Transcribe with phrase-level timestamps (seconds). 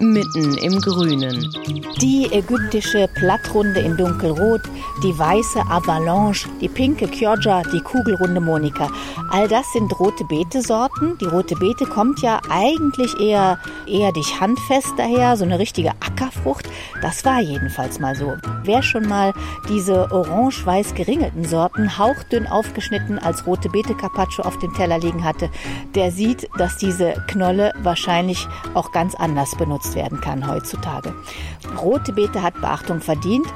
[0.00, 1.50] mitten im Grünen.
[2.00, 4.62] Die ägyptische Plattrunde in dunkelrot,
[5.02, 8.88] die weiße Avalanche, die pinke Chioggia, die kugelrunde Monika.
[9.30, 11.18] All das sind rote Beete-Sorten.
[11.18, 16.68] Die rote Beete kommt ja eigentlich eher, eher dich handfest daher, so eine richtige Ackerfrucht.
[17.02, 18.34] Das war jedenfalls mal so.
[18.64, 19.34] Wer schon mal
[19.68, 25.50] diese orange-weiß geringelten Sorten hauchdünn aufgeschnitten als rote Beete Carpaccio auf dem Teller liegen hatte,
[25.94, 31.14] der sieht, dass diese Knolle wahrscheinlich auch ganz anders benutzt genutzt werden kann heutzutage.
[31.80, 33.46] Rote Beete hat Beachtung verdient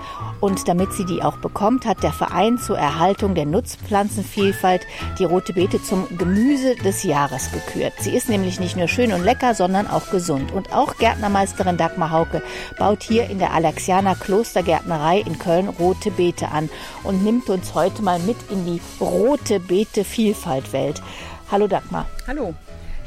[0.41, 4.87] und damit sie die auch bekommt, hat der Verein zur Erhaltung der Nutzpflanzenvielfalt
[5.19, 7.95] die rote Beete zum Gemüse des Jahres gekürt.
[8.01, 10.53] Sie ist nämlich nicht nur schön und lecker, sondern auch gesund.
[10.53, 12.43] Und auch Gärtnermeisterin Dagmar Hauke
[12.79, 16.69] baut hier in der Alexianer Klostergärtnerei in Köln rote Beete an
[17.03, 21.03] und nimmt uns heute mal mit in die rote Beete Vielfaltwelt.
[21.51, 22.07] Hallo Dagmar.
[22.27, 22.55] Hallo.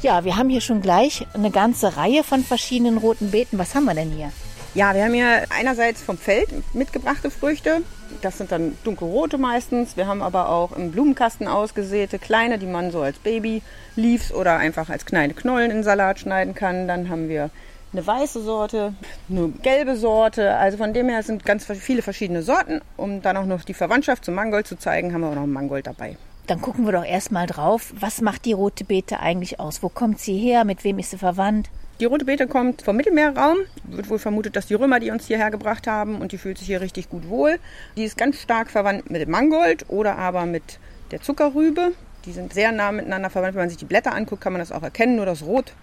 [0.00, 3.58] Ja, wir haben hier schon gleich eine ganze Reihe von verschiedenen roten Beeten.
[3.58, 4.30] Was haben wir denn hier?
[4.74, 7.82] Ja, wir haben hier einerseits vom Feld mitgebrachte Früchte.
[8.22, 9.96] Das sind dann dunkelrote meistens.
[9.96, 13.60] Wir haben aber auch im Blumenkasten ausgesäte kleine, die man so als Baby
[13.96, 16.86] Leaves oder einfach als kleine Knollen in Salat schneiden kann.
[16.86, 17.50] Dann haben wir
[17.92, 18.94] eine weiße Sorte,
[19.28, 20.54] eine gelbe Sorte.
[20.54, 22.82] Also von dem her sind ganz viele verschiedene Sorten.
[22.96, 25.52] Um dann auch noch die Verwandtschaft zum Mangold zu zeigen, haben wir auch noch einen
[25.52, 26.16] Mangold dabei.
[26.48, 29.82] Dann gucken wir doch erstmal drauf, was macht die rote Beete eigentlich aus?
[29.82, 30.64] Wo kommt sie her?
[30.64, 31.68] Mit wem ist sie verwandt?
[32.00, 33.58] Die rote Beete kommt vom Mittelmeerraum.
[33.84, 36.66] Wird wohl vermutet, dass die Römer die uns hierher gebracht haben und die fühlt sich
[36.66, 37.58] hier richtig gut wohl.
[37.98, 40.78] Die ist ganz stark verwandt mit dem Mangold oder aber mit
[41.10, 41.92] der Zuckerrübe.
[42.24, 43.54] Die sind sehr nah miteinander verwandt.
[43.54, 45.16] Wenn man sich die Blätter anguckt, kann man das auch erkennen.
[45.16, 45.74] Nur das Rot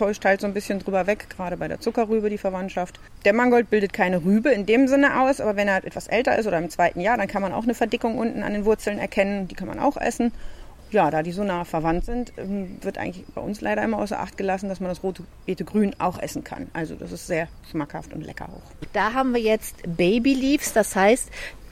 [0.00, 2.98] täuscht halt so ein bisschen drüber weg, gerade bei der Zuckerrübe die Verwandtschaft.
[3.26, 6.46] Der Mangold bildet keine Rübe in dem Sinne aus, aber wenn er etwas älter ist
[6.46, 9.46] oder im zweiten Jahr, dann kann man auch eine Verdickung unten an den Wurzeln erkennen.
[9.46, 10.32] Die kann man auch essen.
[10.90, 14.18] Ja, da die so nah verwandt sind, ähm, wird eigentlich bei uns leider immer außer
[14.18, 16.68] Acht gelassen, dass man das rote Beete grün auch essen kann.
[16.72, 18.88] Also das ist sehr schmackhaft und lecker auch.
[18.94, 21.30] Da haben wir jetzt Baby Leaves, das heißt,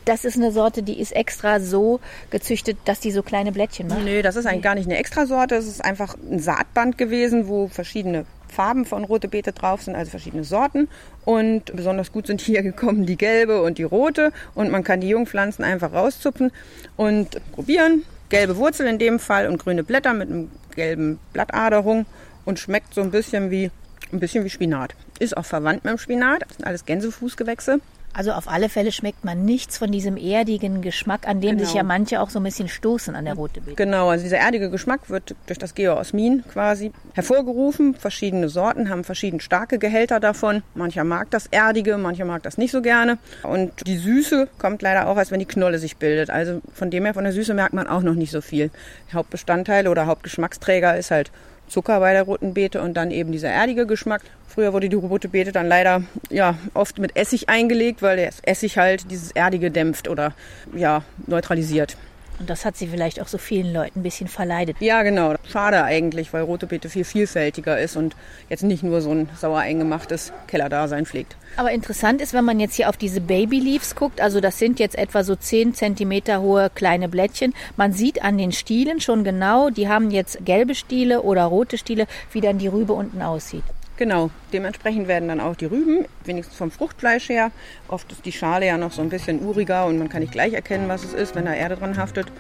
[0.09, 4.05] das ist eine Sorte, die ist extra so gezüchtet, dass die so kleine Blättchen macht?
[4.05, 5.57] Nee, das ist eigentlich gar nicht eine extra Sorte.
[5.57, 10.11] Es ist einfach ein Saatband gewesen, wo verschiedene Farben von rote Beete drauf sind, also
[10.11, 10.89] verschiedene Sorten.
[11.27, 14.33] Und besonders gut sind hier gekommen die gelbe und die rote.
[14.55, 16.53] Und man kann die Jungpflanzen einfach rauszupfen
[16.97, 18.05] und probieren.
[18.31, 22.07] Gelbe Wurzel in dem Fall und grüne Blätter mit einem gelben Blattaderung
[22.45, 23.71] und schmeckt so ein bisschen wie
[24.13, 24.95] ein bisschen wie Spinat.
[25.19, 26.43] Ist auch verwandt mit dem Spinat.
[26.43, 27.81] Das sind alles Gänsefußgewächse.
[28.19, 31.65] Also auf alle Fälle schmeckt man nichts von diesem erdigen Geschmack, an dem genau.
[31.65, 33.77] sich ja manche auch so ein bisschen stoßen an der rote Beete.
[33.77, 37.95] Genau, also dieser erdige Geschmack wird durch das Geoosmin quasi hervorgerufen.
[37.95, 40.65] Verschiedene Sorten haben verschieden starke Gehälter davon.
[40.75, 43.19] Mancher mag das erdige, mancher mag das nicht so gerne.
[43.45, 46.29] Und die Süße kommt leider auch, als wenn die Knolle sich bildet.
[46.29, 48.73] Also von dem her, von der Süße merkt man auch noch nicht so viel.
[49.15, 51.31] Hauptbestandteil oder Hauptgeschmacksträger ist halt
[51.69, 54.23] Zucker bei der roten Beete und dann eben dieser erdige Geschmack.
[54.47, 58.79] Früher wurde die rote Beete dann leider ja, oft mit Essig eingelegt, weil der Essig
[58.79, 60.34] halt dieses Erdige dämpft oder
[60.75, 61.97] ja, neutralisiert.
[62.38, 64.76] Und das hat sie vielleicht auch so vielen Leuten ein bisschen verleidet.
[64.81, 65.34] Ja, genau.
[65.50, 68.15] Schade eigentlich, weil rote Beete viel vielfältiger ist und
[68.49, 71.37] jetzt nicht nur so ein sauer eingemachtes Kellerdasein pflegt.
[71.56, 74.79] Aber interessant ist, wenn man jetzt hier auf diese Baby Leaves guckt, also das sind
[74.79, 77.55] jetzt etwa so 10 cm hohe kleine Blättchen.
[77.76, 82.06] Man sieht an den Stielen schon genau, die haben jetzt gelbe Stiele oder rote Stiele,
[82.32, 83.64] wie dann die Rübe unten aussieht.
[83.99, 87.50] Genau, dementsprechend werden dann auch die Rüben, wenigstens vom Fruchtfleisch her.
[87.89, 90.53] Oft ist die Schale ja noch so ein bisschen uriger und man kann nicht gleich
[90.53, 92.31] erkennen, was es ist, wenn da Erde dran haftet.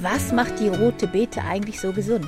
[0.00, 2.26] Was macht die rote Beete eigentlich so gesund?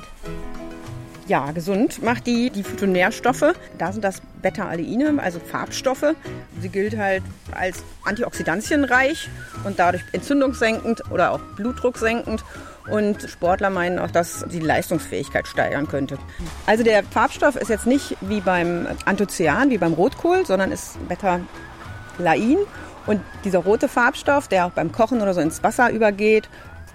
[1.27, 3.55] Ja, gesund macht die die Phytonährstoffe.
[3.77, 6.15] Da sind das Beta-Alleine, also Farbstoffe.
[6.61, 9.29] Sie gilt halt als antioxidantienreich
[9.65, 12.45] und dadurch entzündungssenkend oder auch blutdrucksenkend
[12.91, 16.19] Und Sportler meinen auch, dass sie die Leistungsfähigkeit steigern könnte.
[16.67, 22.59] Also der Farbstoff ist jetzt nicht wie beim Anthocyan, wie beim Rotkohl, sondern ist Betalain.
[23.07, 26.49] Und dieser rote Farbstoff, der auch beim Kochen oder so ins Wasser übergeht,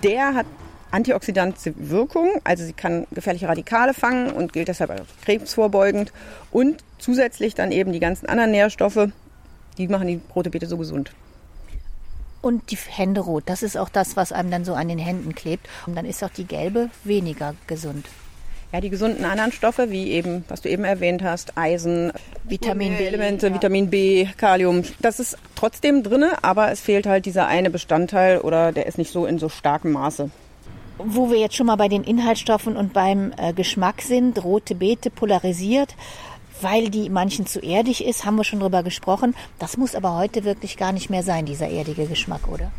[0.03, 0.45] der hat
[0.92, 6.13] antioxidantische Wirkung, also sie kann gefährliche Radikale fangen und gilt deshalb als krebsvorbeugend.
[6.51, 9.09] Und zusätzlich dann eben die ganzen anderen Nährstoffe,
[9.77, 11.12] die machen die rote Beete so gesund.
[12.45, 15.33] Und die Hände rot, das ist auch das, was einem dann so an den Händen
[15.33, 15.68] klebt.
[15.88, 18.06] Und dann ist auch die gelbe weniger gesund.
[18.71, 22.12] Ja, die gesunden anderen Stoffe, wie eben, was du eben erwähnt hast, Eisen,
[22.44, 23.53] Vitamin B, Elemente, ja.
[23.56, 28.71] Vitamin B, Kalium, das ist trotzdem drin, aber es fehlt halt dieser eine Bestandteil oder
[28.71, 30.30] der ist nicht so in so starkem Maße.
[31.00, 35.09] Wo wir jetzt schon mal bei den Inhaltsstoffen und beim äh, Geschmack sind, rote Beete
[35.09, 35.95] polarisiert,
[36.61, 39.35] weil die manchen zu erdig ist, haben wir schon drüber gesprochen.
[39.59, 42.71] Das muss aber heute wirklich gar nicht mehr sein, dieser erdige Geschmack, oder?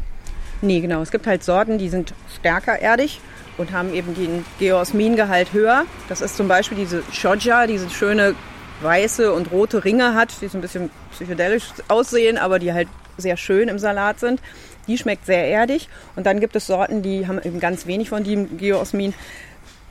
[0.62, 1.02] Nee, genau.
[1.02, 3.20] Es gibt halt Sorten, die sind stärker erdig
[3.58, 5.84] und haben eben den Geosmingehalt höher.
[6.08, 8.34] Das ist zum Beispiel diese Choja, diese schöne
[8.80, 13.36] weiße und rote Ringe hat, die so ein bisschen psychedelisch aussehen, aber die halt sehr
[13.36, 14.40] schön im Salat sind.
[14.86, 15.88] Die schmeckt sehr erdig.
[16.14, 19.14] Und dann gibt es Sorten, die haben eben ganz wenig von dem Geosmin.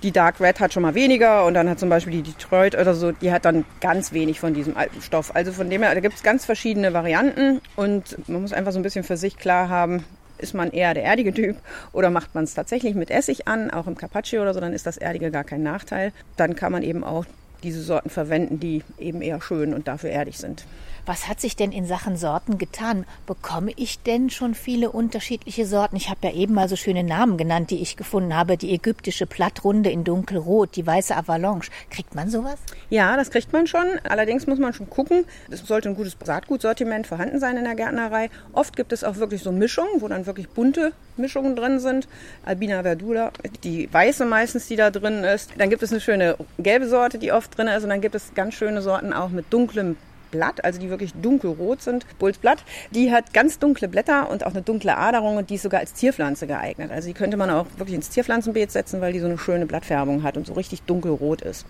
[0.05, 2.93] Die Dark Red hat schon mal weniger und dann hat zum Beispiel die Detroit oder
[2.93, 5.35] so, die hat dann ganz wenig von diesem alten Stoff.
[5.35, 8.77] Also von dem her, da gibt es ganz verschiedene Varianten und man muss einfach so
[8.77, 10.05] ein bisschen für sich klar haben,
[10.37, 11.55] ist man eher der erdige Typ
[11.91, 14.85] oder macht man es tatsächlich mit Essig an, auch im Carpaccio oder so, dann ist
[14.85, 16.11] das Erdige gar kein Nachteil.
[16.37, 17.25] Dann kann man eben auch
[17.63, 20.67] diese Sorten verwenden, die eben eher schön und dafür erdig sind.
[21.07, 23.05] Was hat sich denn in Sachen Sorten getan?
[23.27, 25.95] Bekomme ich denn schon viele unterschiedliche Sorten?
[25.97, 28.57] Ich habe ja eben mal so schöne Namen genannt, die ich gefunden habe.
[28.57, 31.69] Die ägyptische Plattrunde in dunkelrot, die weiße Avalanche.
[31.91, 32.55] Kriegt man sowas?
[32.89, 33.85] Ja, das kriegt man schon.
[34.03, 35.25] Allerdings muss man schon gucken.
[35.51, 38.31] Es sollte ein gutes Saatgutsortiment vorhanden sein in der Gärtnerei.
[38.53, 42.07] Oft gibt es auch wirklich so Mischungen, wo dann wirklich bunte Mischungen drin sind.
[42.43, 43.31] Albina verdura,
[43.63, 45.51] die weiße meistens, die da drin ist.
[45.55, 47.83] Dann gibt es eine schöne gelbe Sorte, die oft drin ist.
[47.83, 49.97] Und dann gibt es ganz schöne Sorten auch mit dunklem
[50.35, 52.05] Blatt, also die wirklich dunkelrot sind.
[52.19, 55.79] Bullsblatt, die hat ganz dunkle Blätter und auch eine dunkle Aderung und die ist sogar
[55.79, 56.91] als Zierpflanze geeignet.
[56.91, 60.23] Also die könnte man auch wirklich ins Zierpflanzenbeet setzen, weil die so eine schöne Blattfärbung
[60.23, 61.65] hat und so richtig dunkelrot ist.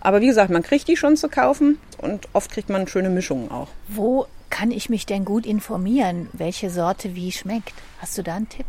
[0.00, 3.50] Aber wie gesagt, man kriegt die schon zu kaufen und oft kriegt man schöne Mischungen
[3.50, 3.68] auch.
[3.88, 7.74] Wo kann ich mich denn gut informieren, welche Sorte wie schmeckt?
[7.98, 8.66] Hast du da einen Tipp?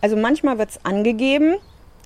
[0.00, 1.56] Also manchmal wird es angegeben,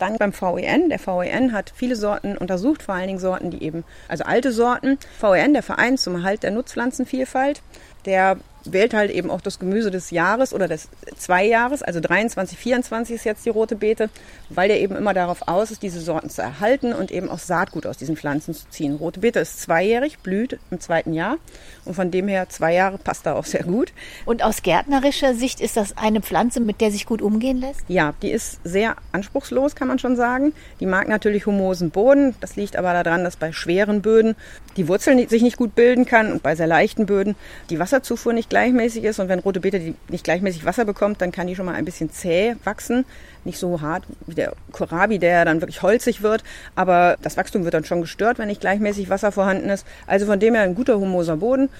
[0.00, 0.88] dann beim VEN.
[0.88, 4.98] Der VEN hat viele Sorten untersucht, vor allen Dingen Sorten, die eben, also alte Sorten.
[5.20, 7.62] VEN, der Verein zum Erhalt der Nutzpflanzenvielfalt,
[8.04, 13.16] der wählt halt eben auch das Gemüse des Jahres oder des Zweijahres, also 23, 24
[13.16, 14.10] ist jetzt die rote Beete,
[14.48, 17.86] weil der eben immer darauf aus ist, diese Sorten zu erhalten und eben auch Saatgut
[17.86, 18.96] aus diesen Pflanzen zu ziehen.
[18.96, 21.36] Rote Beete ist zweijährig, blüht im zweiten Jahr
[21.84, 23.92] und von dem her zwei Jahre passt da auch sehr gut.
[24.26, 27.80] Und aus gärtnerischer Sicht ist das eine Pflanze, mit der sich gut umgehen lässt?
[27.88, 30.52] Ja, die ist sehr anspruchslos, kann man schon sagen.
[30.80, 32.34] Die mag natürlich humosen Boden.
[32.40, 34.36] Das liegt aber daran, dass bei schweren Böden
[34.76, 37.34] die Wurzeln sich nicht gut bilden kann und bei sehr leichten Böden
[37.70, 39.18] die Wasserzufuhr nicht gleichmäßig ist.
[39.18, 42.10] Und wenn rote Beete nicht gleichmäßig Wasser bekommt, dann kann die schon mal ein bisschen
[42.10, 43.06] zäh wachsen.
[43.44, 46.44] Nicht so hart wie der Kohlrabi, der dann wirklich holzig wird.
[46.74, 49.86] Aber das Wachstum wird dann schon gestört, wenn nicht gleichmäßig Wasser vorhanden ist.
[50.06, 51.70] Also von dem her ein guter humoser Boden.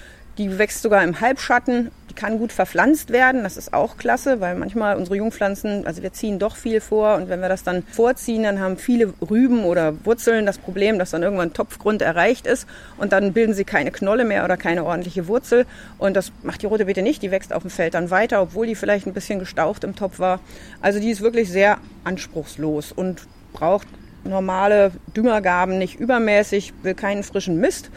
[0.41, 1.91] Die wächst sogar im Halbschatten.
[2.09, 3.43] Die kann gut verpflanzt werden.
[3.43, 7.13] Das ist auch klasse, weil manchmal unsere Jungpflanzen, also wir ziehen doch viel vor.
[7.17, 11.11] Und wenn wir das dann vorziehen, dann haben viele Rüben oder Wurzeln das Problem, dass
[11.11, 12.67] dann irgendwann Topfgrund erreicht ist.
[12.97, 15.67] Und dann bilden sie keine Knolle mehr oder keine ordentliche Wurzel.
[15.99, 17.21] Und das macht die rote Beete nicht.
[17.21, 20.17] Die wächst auf dem Feld dann weiter, obwohl die vielleicht ein bisschen gestaucht im Topf
[20.17, 20.39] war.
[20.81, 23.87] Also die ist wirklich sehr anspruchslos und braucht
[24.23, 27.91] normale Düngergaben nicht übermäßig, will keinen frischen Mist.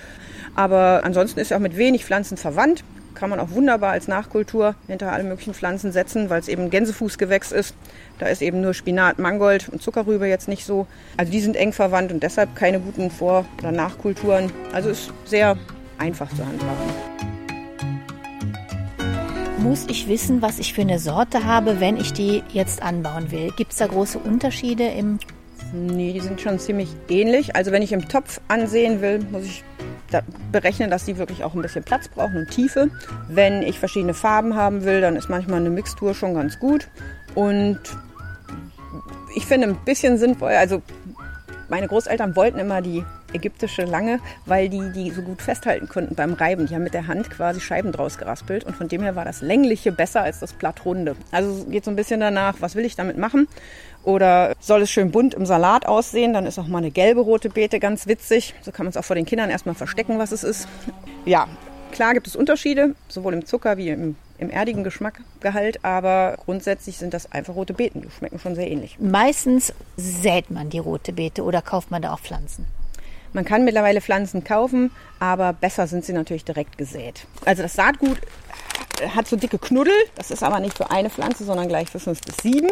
[0.55, 2.85] Aber ansonsten ist er auch mit wenig Pflanzen verwandt.
[3.15, 6.71] Kann man auch wunderbar als Nachkultur hinter alle möglichen Pflanzen setzen, weil es eben ein
[6.71, 7.75] Gänsefußgewächs ist.
[8.19, 10.87] Da ist eben nur Spinat, Mangold und Zuckerrübe jetzt nicht so.
[11.17, 14.53] Also die sind eng verwandt und deshalb keine guten Vor- oder Nachkulturen.
[14.73, 15.57] Also ist sehr
[15.99, 17.25] einfach zu handhaben.
[19.59, 23.51] Muss ich wissen, was ich für eine Sorte habe, wenn ich die jetzt anbauen will?
[23.57, 25.19] Gibt es da große Unterschiede im
[25.73, 27.57] Nee, die sind schon ziemlich ähnlich.
[27.57, 29.65] Also wenn ich im Topf ansehen will, muss ich
[30.15, 32.91] da berechnen, dass die wirklich auch ein bisschen Platz brauchen und Tiefe.
[33.29, 36.89] Wenn ich verschiedene Farben haben will, dann ist manchmal eine Mixtur schon ganz gut.
[37.35, 37.81] Und
[39.35, 40.83] ich finde ein bisschen sinnvoll, also
[41.69, 43.05] meine Großeltern wollten immer die
[43.35, 46.67] ägyptische Lange, weil die die so gut festhalten konnten beim Reiben.
[46.67, 49.41] Die haben mit der Hand quasi Scheiben draus geraspelt und von dem her war das
[49.41, 51.17] längliche besser als das Plattrunde.
[51.31, 53.49] Also geht so ein bisschen danach, was will ich damit machen?
[54.05, 56.35] Oder soll es schön bunt im Salat aussehen?
[56.35, 58.55] Dann ist auch mal eine gelbe rote Beete ganz witzig.
[58.63, 60.69] So kann man es auch vor den Kindern erstmal verstecken, was es ist.
[61.25, 61.49] Ja,
[61.91, 67.15] klar gibt es Unterschiede, sowohl im Zucker wie im, im erdigen Geschmackgehalt, aber grundsätzlich sind
[67.15, 68.03] das einfach rote Beeten.
[68.03, 68.99] Die schmecken schon sehr ähnlich.
[69.01, 72.67] Meistens sät man die rote Beete oder kauft man da auch Pflanzen?
[73.35, 77.27] Man kann mittlerweile Pflanzen kaufen, aber besser sind sie natürlich direkt gesät.
[77.45, 78.19] Also das Saatgut
[79.15, 82.21] hat so dicke Knuddel, das ist aber nicht für eine Pflanze, sondern gleich für fünf
[82.21, 82.71] bis sieben.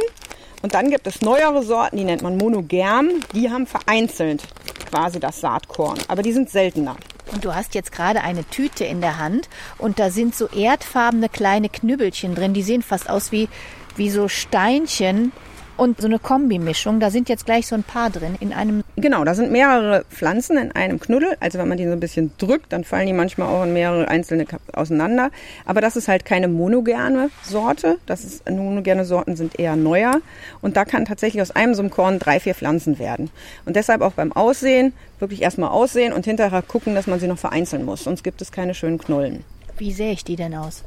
[0.63, 4.45] Und dann gibt es neuere Sorten, die nennt man monogerm, die haben vereinzelt
[4.89, 6.97] quasi das Saatkorn, aber die sind seltener.
[7.33, 11.29] Und du hast jetzt gerade eine Tüte in der Hand und da sind so erdfarbene
[11.29, 13.49] kleine Knüppelchen drin, die sehen fast aus wie,
[13.97, 15.33] wie so Steinchen
[15.77, 17.01] und so eine Kombimischung.
[17.01, 18.85] Da sind jetzt gleich so ein paar drin in einem.
[18.97, 21.37] Genau, da sind mehrere Pflanzen in einem Knuddel.
[21.41, 24.09] Also wenn man die so ein bisschen drückt, dann fallen die manchmal auch in mehrere
[24.09, 25.31] einzelne auseinander.
[25.65, 27.99] Aber das ist halt keine monogerne Sorte.
[28.07, 30.21] Das ist, monogerne Sorten sind eher neuer.
[30.61, 33.31] Und da kann tatsächlich aus einem so einem Korn drei, vier Pflanzen werden.
[33.65, 37.39] Und deshalb auch beim Aussehen wirklich erstmal aussehen und hinterher gucken, dass man sie noch
[37.39, 38.05] vereinzeln muss.
[38.05, 39.45] Sonst gibt es keine schönen Knollen.
[39.79, 40.85] Wie sehe ich die denn aus?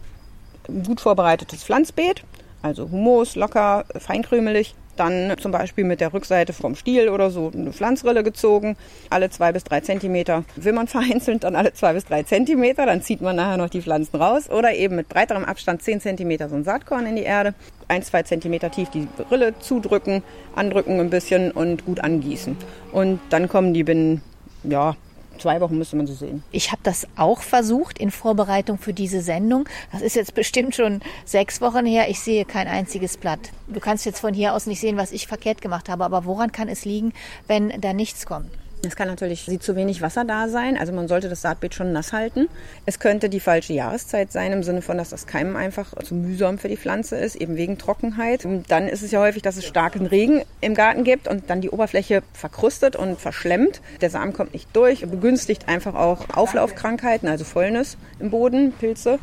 [0.67, 2.23] Ein gut vorbereitetes Pflanzbeet,
[2.65, 7.73] also Humus, locker, feinkrümelig dann zum Beispiel mit der Rückseite vom Stiel oder so eine
[7.73, 8.77] Pflanzrille gezogen.
[9.09, 12.85] Alle zwei bis drei Zentimeter will man vereinzelt, dann alle zwei bis drei Zentimeter.
[12.85, 14.49] Dann zieht man nachher noch die Pflanzen raus.
[14.49, 17.53] Oder eben mit breiterem Abstand zehn Zentimeter so ein Saatkorn in die Erde.
[17.87, 20.23] Ein, zwei Zentimeter tief die Rille zudrücken,
[20.55, 22.57] andrücken ein bisschen und gut angießen.
[22.91, 24.21] Und dann kommen die binnen,
[24.63, 24.95] ja,
[25.39, 26.43] zwei Wochen müsste man sie sehen.
[26.51, 29.67] Ich habe das auch versucht in Vorbereitung für diese Sendung.
[29.91, 32.09] Das ist jetzt bestimmt schon sechs Wochen her.
[32.09, 33.39] Ich sehe kein einziges Blatt.
[33.67, 36.05] Du kannst jetzt von hier aus nicht sehen, was ich verkehrt gemacht habe.
[36.05, 37.13] Aber woran kann es liegen,
[37.47, 38.49] wenn da nichts kommt?
[38.85, 42.13] Es kann natürlich zu wenig Wasser da sein, also man sollte das Saatbeet schon nass
[42.13, 42.47] halten.
[42.85, 46.57] Es könnte die falsche Jahreszeit sein, im Sinne von, dass das Keimen einfach zu mühsam
[46.57, 48.45] für die Pflanze ist, eben wegen Trockenheit.
[48.45, 51.61] Und dann ist es ja häufig, dass es starken Regen im Garten gibt und dann
[51.61, 53.81] die Oberfläche verkrustet und verschlemmt.
[54.01, 59.19] Der Samen kommt nicht durch begünstigt einfach auch Auflaufkrankheiten, also Fäulnis im Boden, Pilze.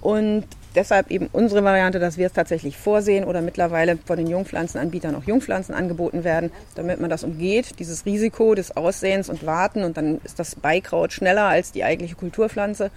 [0.00, 5.14] Und deshalb eben unsere Variante, dass wir es tatsächlich vorsehen oder mittlerweile von den Jungpflanzenanbietern
[5.14, 9.96] auch Jungpflanzen angeboten werden, damit man das umgeht, dieses Risiko des Aussehens und Warten und
[9.96, 12.90] dann ist das Beikraut schneller als die eigentliche Kulturpflanze.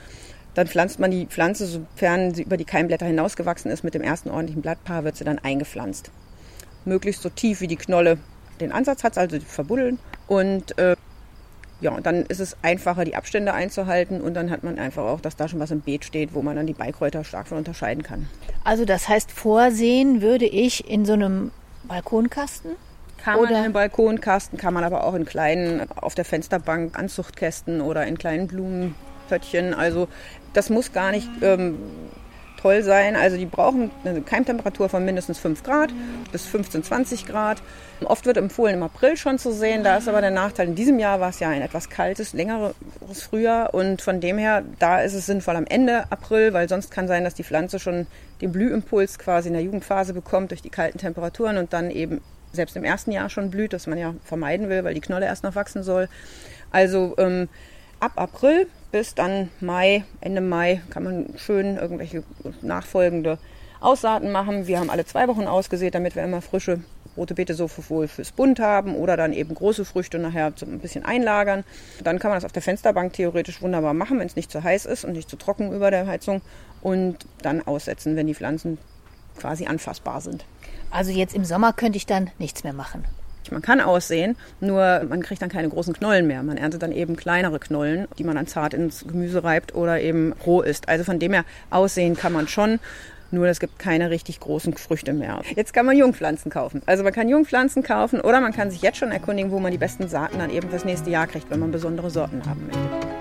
[0.53, 4.29] Dann pflanzt man die Pflanze, sofern sie über die Keimblätter hinausgewachsen ist, mit dem ersten
[4.29, 6.11] ordentlichen Blattpaar wird sie dann eingepflanzt.
[6.83, 8.17] Möglichst so tief wie die Knolle
[8.59, 9.97] den Ansatz hat, also verbuddeln
[10.27, 10.95] und äh,
[11.81, 15.35] ja, dann ist es einfacher, die Abstände einzuhalten und dann hat man einfach auch, dass
[15.35, 18.29] da schon was im Beet steht, wo man dann die Beikräuter stark von unterscheiden kann.
[18.63, 21.51] Also das heißt, vorsehen würde ich in so einem
[21.83, 22.71] Balkonkasten?
[23.17, 23.51] Kann man oder?
[23.51, 28.17] in einem Balkonkasten, kann man aber auch in kleinen, auf der Fensterbank, Anzuchtkästen oder in
[28.17, 29.73] kleinen Blumenpöttchen.
[29.73, 30.07] Also
[30.53, 31.77] das muss gar nicht ähm,
[32.61, 33.15] toll sein.
[33.15, 35.93] Also die brauchen eine Keimtemperatur von mindestens 5 Grad
[36.31, 37.61] bis 15, 20 Grad.
[38.05, 39.83] Oft wird empfohlen, im April schon zu sehen.
[39.83, 42.73] Da ist aber der Nachteil, in diesem Jahr war es ja ein etwas kaltes, längeres
[43.13, 43.73] Frühjahr.
[43.73, 47.23] Und von dem her, da ist es sinnvoll am Ende April, weil sonst kann sein,
[47.23, 48.07] dass die Pflanze schon
[48.41, 52.21] den Blühimpuls quasi in der Jugendphase bekommt durch die kalten Temperaturen und dann eben
[52.53, 55.43] selbst im ersten Jahr schon blüht, das man ja vermeiden will, weil die Knolle erst
[55.43, 56.09] noch wachsen soll.
[56.71, 57.47] Also ähm,
[57.99, 62.23] ab April bis dann Mai, Ende Mai, kann man schön irgendwelche
[62.61, 63.37] nachfolgende
[63.79, 64.67] Aussaaten machen.
[64.67, 66.81] Wir haben alle zwei Wochen ausgesät, damit wir immer frische
[67.17, 71.03] rote Beete sowohl fürs Bund haben oder dann eben große Früchte nachher so ein bisschen
[71.03, 71.63] einlagern.
[72.03, 74.85] Dann kann man das auf der Fensterbank theoretisch wunderbar machen, wenn es nicht zu heiß
[74.85, 76.41] ist und nicht zu trocken über der Heizung
[76.81, 78.77] und dann aussetzen, wenn die Pflanzen
[79.37, 80.45] quasi anfassbar sind.
[80.89, 83.05] Also jetzt im Sommer könnte ich dann nichts mehr machen.
[83.49, 86.43] Man kann aussehen, nur man kriegt dann keine großen Knollen mehr.
[86.43, 90.33] Man erntet dann eben kleinere Knollen, die man dann zart ins Gemüse reibt oder eben
[90.45, 90.87] roh isst.
[90.87, 92.79] Also von dem her aussehen kann man schon.
[93.33, 95.41] Nur es gibt keine richtig großen Früchte mehr.
[95.55, 96.81] Jetzt kann man Jungpflanzen kaufen.
[96.85, 99.77] Also man kann Jungpflanzen kaufen oder man kann sich jetzt schon erkundigen, wo man die
[99.77, 103.11] besten Saaten dann eben fürs nächste Jahr kriegt, wenn man besondere Sorten haben möchte.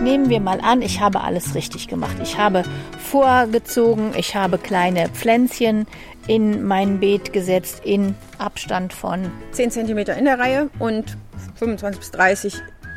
[0.00, 2.16] Nehmen wir mal an, ich habe alles richtig gemacht.
[2.22, 2.64] Ich habe
[3.12, 5.86] vorgezogen, ich habe kleine Pflänzchen
[6.28, 11.18] in mein Beet gesetzt in Abstand von 10 cm in der Reihe und
[11.56, 12.54] 25 bis 30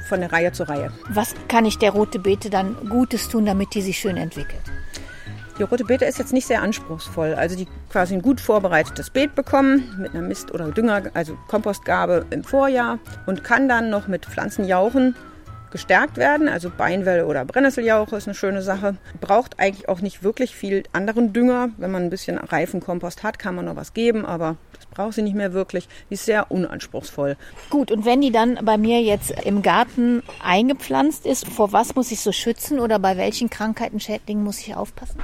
[0.08, 0.94] von der Reihe zu Reihe.
[1.10, 4.62] Was kann ich der rote Beete dann Gutes tun, damit die sich schön entwickelt?
[5.60, 7.34] Die rote Beete ist jetzt nicht sehr anspruchsvoll.
[7.34, 12.26] Also die quasi ein gut vorbereitetes Beet bekommen mit einer Mist- oder Dünger, also Kompostgabe
[12.30, 15.14] im Vorjahr und kann dann noch mit Pflanzenjauchen
[15.75, 16.48] gestärkt werden.
[16.48, 18.96] Also Beinwelle oder Brennnesseljauche ist eine schöne Sache.
[19.20, 21.72] Braucht eigentlich auch nicht wirklich viel anderen Dünger.
[21.77, 25.15] Wenn man ein bisschen reifen Kompost hat, kann man noch was geben, aber das braucht
[25.15, 25.89] sie nicht mehr wirklich.
[26.10, 27.36] Die ist sehr unanspruchsvoll.
[27.70, 32.10] Gut, und wenn die dann bei mir jetzt im Garten eingepflanzt ist, vor was muss
[32.10, 35.20] ich so schützen oder bei welchen Krankheiten, Schädlingen muss ich aufpassen?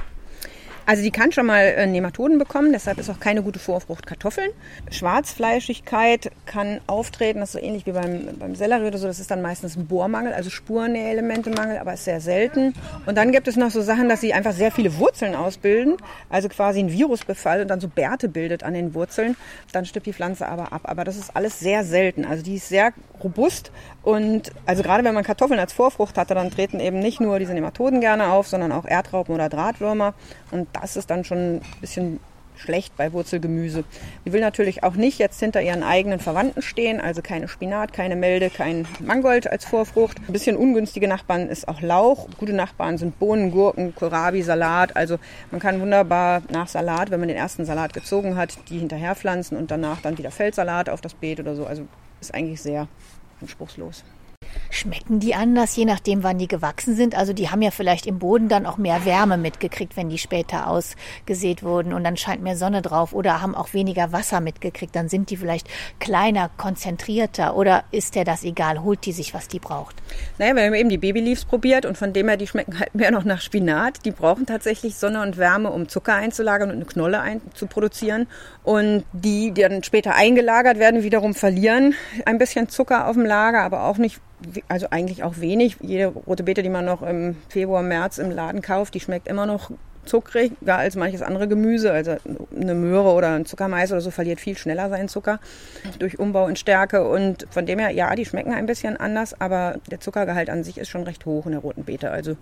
[0.84, 4.50] Also die kann schon mal äh, Nematoden bekommen, deshalb ist auch keine gute Vorfrucht Kartoffeln.
[4.90, 9.30] Schwarzfleischigkeit kann auftreten, das ist so ähnlich wie beim, beim Sellerie oder so, das ist
[9.30, 12.74] dann meistens ein Bohrmangel, also Spurnährelementemangel, aber ist sehr selten.
[13.06, 15.96] Und dann gibt es noch so Sachen, dass sie einfach sehr viele Wurzeln ausbilden,
[16.28, 19.36] also quasi ein Virusbefall und dann so Bärte bildet an den Wurzeln.
[19.72, 20.82] Dann stirbt die Pflanze aber ab.
[20.84, 22.24] Aber das ist alles sehr selten.
[22.24, 23.70] Also die ist sehr robust
[24.02, 27.54] und also gerade wenn man Kartoffeln als Vorfrucht hatte, dann treten eben nicht nur diese
[27.54, 30.14] Nematoden gerne auf, sondern auch Erdraupen oder Drahtwürmer.
[30.50, 32.20] Und das ist dann schon ein bisschen
[32.56, 33.84] schlecht bei Wurzelgemüse.
[34.24, 38.14] Sie will natürlich auch nicht jetzt hinter ihren eigenen Verwandten stehen, also keine Spinat, keine
[38.14, 40.18] Melde, kein Mangold als Vorfrucht.
[40.28, 42.28] Ein bisschen ungünstige Nachbarn ist auch Lauch.
[42.38, 44.96] Gute Nachbarn sind Bohnen, Gurken, Kohlrabi, Salat.
[44.96, 45.18] Also
[45.50, 49.56] man kann wunderbar nach Salat, wenn man den ersten Salat gezogen hat, die hinterher pflanzen
[49.56, 51.66] und danach dann wieder Feldsalat auf das Beet oder so.
[51.66, 51.86] Also
[52.20, 52.86] ist eigentlich sehr
[53.42, 54.04] anspruchslos.
[54.70, 57.14] Schmecken die anders, je nachdem, wann die gewachsen sind?
[57.14, 60.66] Also die haben ja vielleicht im Boden dann auch mehr Wärme mitgekriegt, wenn die später
[60.66, 64.96] ausgesät wurden und dann scheint mehr Sonne drauf oder haben auch weniger Wasser mitgekriegt.
[64.96, 65.68] Dann sind die vielleicht
[66.00, 68.82] kleiner, konzentrierter oder ist der das egal?
[68.82, 69.96] Holt die sich, was die braucht?
[70.38, 73.10] Naja, wir haben eben die Babyleaves probiert und von dem her, die schmecken halt mehr
[73.10, 74.04] noch nach Spinat.
[74.04, 78.26] Die brauchen tatsächlich Sonne und Wärme, um Zucker einzulagern und eine Knolle ein, zu produzieren.
[78.64, 81.94] Und die, die dann später eingelagert werden, wiederum verlieren
[82.26, 84.20] ein bisschen Zucker auf dem Lager, aber auch nicht
[84.68, 85.76] also eigentlich auch wenig.
[85.80, 89.46] Jede rote Beete, die man noch im Februar, März im Laden kauft, die schmeckt immer
[89.46, 89.70] noch
[90.04, 91.92] zuckriger als manches andere Gemüse.
[91.92, 92.16] Also
[92.54, 95.40] eine Möhre oder ein Zuckermais oder so verliert viel schneller seinen Zucker
[95.98, 97.08] durch Umbau in Stärke.
[97.08, 100.78] Und von dem her, ja, die schmecken ein bisschen anders, aber der Zuckergehalt an sich
[100.78, 102.10] ist schon recht hoch in der roten Beete.
[102.10, 102.36] Also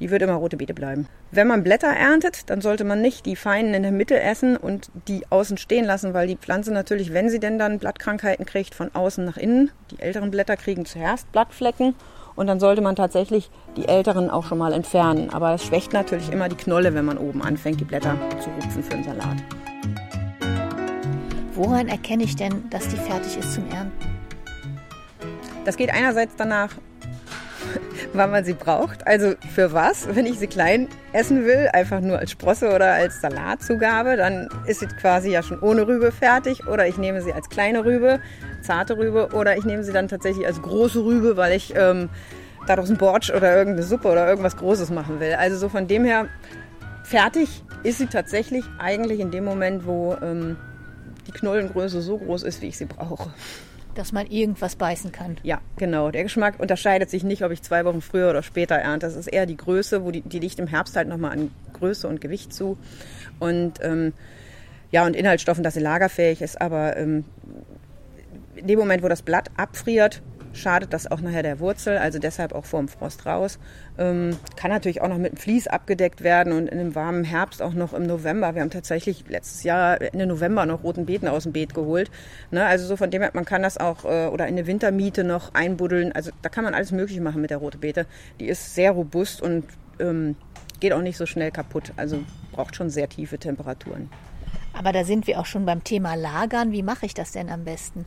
[0.00, 1.06] die wird immer rote Beete bleiben.
[1.30, 4.90] Wenn man Blätter erntet, dann sollte man nicht die feinen in der Mitte essen und
[5.08, 8.94] die außen stehen lassen, weil die Pflanze natürlich, wenn sie denn dann Blattkrankheiten kriegt, von
[8.94, 9.70] außen nach innen.
[9.90, 11.94] Die älteren Blätter kriegen zuerst Blattflecken
[12.34, 15.30] und dann sollte man tatsächlich die älteren auch schon mal entfernen.
[15.30, 18.82] Aber es schwächt natürlich immer die Knolle, wenn man oben anfängt, die Blätter zu rupfen
[18.82, 19.36] für den Salat.
[21.54, 23.92] Woran erkenne ich denn, dass die fertig ist zum Ernten?
[25.64, 26.70] Das geht einerseits danach,
[28.12, 29.06] wann man sie braucht.
[29.06, 30.06] Also für was?
[30.14, 34.80] Wenn ich sie klein essen will, einfach nur als Sprosse oder als Salatzugabe, dann ist
[34.80, 36.66] sie quasi ja schon ohne Rübe fertig.
[36.66, 38.20] Oder ich nehme sie als kleine Rübe,
[38.60, 42.08] zarte Rübe, oder ich nehme sie dann tatsächlich als große Rübe, weil ich ähm,
[42.66, 45.34] daraus ein Bortsch oder irgendeine Suppe oder irgendwas Großes machen will.
[45.34, 46.28] Also so von dem her,
[47.04, 50.56] fertig ist sie tatsächlich eigentlich in dem Moment, wo ähm,
[51.26, 53.30] die Knollengröße so groß ist, wie ich sie brauche
[53.94, 55.36] dass man irgendwas beißen kann.
[55.42, 56.10] Ja, genau.
[56.10, 59.06] Der Geschmack unterscheidet sich nicht, ob ich zwei Wochen früher oder später ernte.
[59.06, 62.08] Das ist eher die Größe, wo die, die liegt im Herbst halt nochmal an Größe
[62.08, 62.78] und Gewicht zu.
[63.38, 64.12] Und ähm,
[64.90, 66.60] ja, und Inhaltsstoffen, dass sie lagerfähig ist.
[66.60, 67.24] Aber ähm,
[68.54, 70.22] in dem Moment, wo das Blatt abfriert,
[70.52, 73.58] schadet das auch nachher der Wurzel, also deshalb auch vor dem Frost raus.
[73.98, 77.62] Ähm, kann natürlich auch noch mit einem Vlies abgedeckt werden und in einem warmen Herbst
[77.62, 78.54] auch noch im November.
[78.54, 82.10] Wir haben tatsächlich letztes Jahr Ende November noch roten Beeten aus dem Beet geholt.
[82.50, 85.24] Ne, also so von dem her, man kann das auch äh, oder in eine Wintermiete
[85.24, 86.12] noch einbuddeln.
[86.12, 88.06] Also da kann man alles Mögliche machen mit der roten Beete.
[88.40, 89.64] Die ist sehr robust und
[89.98, 90.36] ähm,
[90.80, 91.92] geht auch nicht so schnell kaputt.
[91.96, 92.20] Also
[92.52, 94.10] braucht schon sehr tiefe Temperaturen.
[94.72, 96.72] Aber da sind wir auch schon beim Thema Lagern.
[96.72, 98.04] Wie mache ich das denn am besten?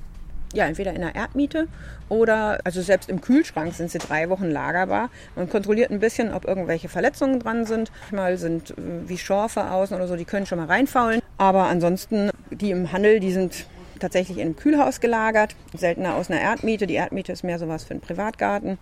[0.56, 1.68] Ja, entweder in der Erdmiete
[2.10, 5.10] oder, also selbst im Kühlschrank sind sie drei Wochen lagerbar.
[5.36, 7.92] Man kontrolliert ein bisschen, ob irgendwelche Verletzungen dran sind.
[8.12, 8.74] Manchmal sind äh,
[9.08, 11.22] wie Schorfe außen oder so, die können schon mal reinfaulen.
[11.38, 13.66] Aber ansonsten, die im Handel, die sind
[14.00, 16.88] tatsächlich in einem Kühlhaus gelagert, seltener aus einer Erdmiete.
[16.88, 18.78] Die Erdmiete ist mehr sowas für einen Privatgarten.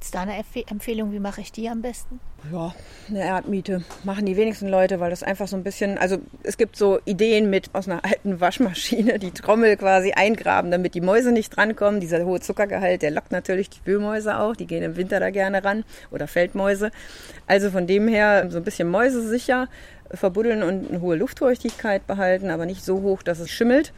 [0.00, 0.36] Ist da eine
[0.68, 2.20] Empfehlung, wie mache ich die am besten?
[2.52, 2.74] Ja,
[3.08, 6.76] eine Erdmiete machen die wenigsten Leute, weil das einfach so ein bisschen, also es gibt
[6.76, 11.56] so Ideen mit aus einer alten Waschmaschine, die Trommel quasi eingraben, damit die Mäuse nicht
[11.56, 12.00] drankommen.
[12.00, 15.64] Dieser hohe Zuckergehalt, der lockt natürlich die Wühlmäuse auch, die gehen im Winter da gerne
[15.64, 16.90] ran oder Feldmäuse.
[17.46, 19.68] Also von dem her so ein bisschen mäusesicher
[20.12, 23.92] verbuddeln und eine hohe Luftfeuchtigkeit behalten, aber nicht so hoch, dass es schimmelt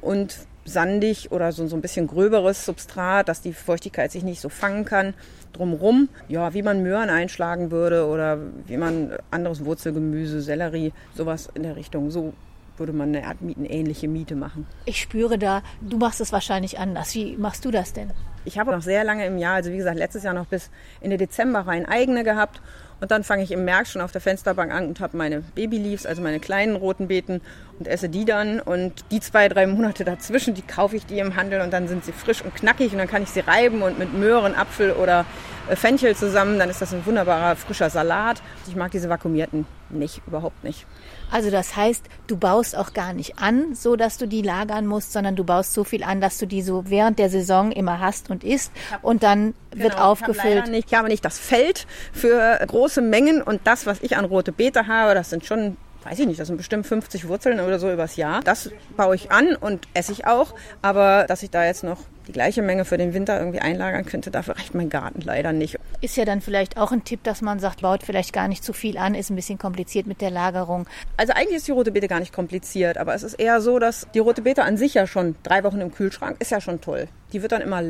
[0.00, 4.48] und sandig oder so, so ein bisschen gröberes Substrat, dass die Feuchtigkeit sich nicht so
[4.48, 5.14] fangen kann.
[5.52, 11.64] Drumrum, ja, wie man Möhren einschlagen würde oder wie man anderes Wurzelgemüse, Sellerie, sowas in
[11.64, 12.10] der Richtung.
[12.10, 12.32] So
[12.76, 14.66] würde man eine erdmietenähnliche Miete machen.
[14.86, 17.14] Ich spüre da, du machst es wahrscheinlich anders.
[17.14, 18.10] Wie machst du das denn?
[18.44, 21.18] Ich habe noch sehr lange im Jahr, also wie gesagt, letztes Jahr noch bis Ende
[21.18, 22.62] Dezember rein eigene gehabt
[23.00, 26.06] und dann fange ich im März schon auf der Fensterbank an und habe meine Babyleaves,
[26.06, 27.40] also meine kleinen roten Beeten
[27.78, 28.60] und esse die dann.
[28.60, 32.04] Und die zwei, drei Monate dazwischen, die kaufe ich die im Handel und dann sind
[32.04, 35.24] sie frisch und knackig und dann kann ich sie reiben und mit Möhren, Apfel oder
[35.68, 38.42] äh, Fenchel zusammen, dann ist das ein wunderbarer frischer Salat.
[38.68, 40.86] Ich mag diese vakuumierten nicht, überhaupt nicht.
[41.30, 45.12] Also das heißt, du baust auch gar nicht an, so dass du die lagern musst,
[45.12, 48.30] sondern du baust so viel an, dass du die so während der Saison immer hast
[48.30, 48.72] und isst
[49.02, 50.68] und dann genau, wird aufgefüllt.
[50.68, 54.52] Ich, ich habe nicht das Feld für große Mengen und das, was ich an rote
[54.52, 57.92] Beete habe, das sind schon weiß ich nicht, das sind bestimmt 50 Wurzeln oder so
[57.92, 58.40] übers Jahr.
[58.42, 60.54] Das baue ich an und esse ich auch.
[60.82, 61.98] Aber dass ich da jetzt noch
[62.30, 65.78] die gleiche Menge für den Winter irgendwie einlagern könnte, dafür reicht mein Garten leider nicht.
[66.00, 68.72] Ist ja dann vielleicht auch ein Tipp, dass man sagt, baut vielleicht gar nicht zu
[68.72, 70.86] viel an, ist ein bisschen kompliziert mit der Lagerung.
[71.16, 74.06] Also eigentlich ist die rote Beete gar nicht kompliziert, aber es ist eher so, dass
[74.14, 77.08] die rote Beete an sich ja schon drei Wochen im Kühlschrank ist ja schon toll.
[77.32, 77.82] Die wird dann immer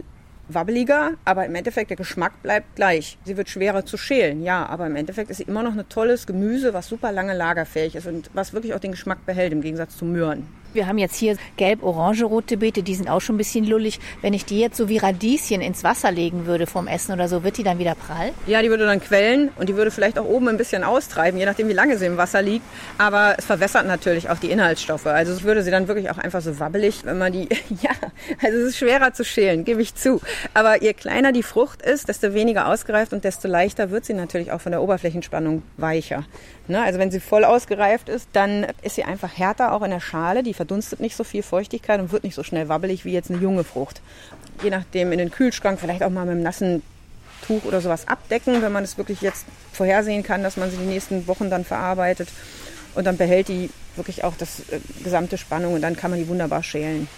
[0.48, 3.18] wabbeliger, aber im Endeffekt der Geschmack bleibt gleich.
[3.24, 6.26] Sie wird schwerer zu schälen, ja, aber im Endeffekt ist sie immer noch ein tolles
[6.26, 9.96] Gemüse, was super lange lagerfähig ist und was wirklich auch den Geschmack behält im Gegensatz
[9.98, 10.48] zu Möhren.
[10.72, 13.98] Wir haben jetzt hier gelb-orange-rote Beete, die sind auch schon ein bisschen lullig.
[14.22, 17.42] Wenn ich die jetzt so wie Radieschen ins Wasser legen würde vom Essen oder so,
[17.42, 18.32] wird die dann wieder prall?
[18.46, 21.46] Ja, die würde dann quellen und die würde vielleicht auch oben ein bisschen austreiben, je
[21.46, 22.64] nachdem wie lange sie im Wasser liegt.
[22.98, 25.06] Aber es verwässert natürlich auch die Inhaltsstoffe.
[25.06, 27.48] Also es würde sie dann wirklich auch einfach so wabbelig, wenn man die,
[27.82, 27.90] ja,
[28.42, 30.20] also es ist schwerer zu schälen, gebe ich zu.
[30.54, 34.52] Aber je kleiner die Frucht ist, desto weniger ausgereift und desto leichter wird sie natürlich
[34.52, 36.24] auch von der Oberflächenspannung weicher.
[36.68, 36.80] Ne?
[36.80, 40.44] Also wenn sie voll ausgereift ist, dann ist sie einfach härter auch in der Schale.
[40.44, 43.40] Die verdunstet nicht so viel Feuchtigkeit und wird nicht so schnell wabbelig wie jetzt eine
[43.40, 44.02] junge Frucht.
[44.62, 46.82] Je nachdem in den Kühlschrank vielleicht auch mal mit einem nassen
[47.46, 50.84] Tuch oder sowas abdecken, wenn man es wirklich jetzt vorhersehen kann, dass man sie die
[50.84, 52.28] nächsten Wochen dann verarbeitet.
[52.94, 56.28] Und dann behält die wirklich auch das äh, gesamte Spannung und dann kann man die
[56.28, 57.08] wunderbar schälen.